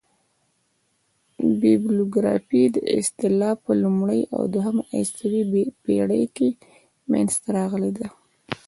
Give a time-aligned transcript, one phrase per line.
[1.59, 2.63] بیبلوګرافي
[2.99, 6.49] اصطلاح په لومړۍ او دوهمه عیسوي پېړۍ کښي
[7.11, 8.07] منځ ته راغلې ده.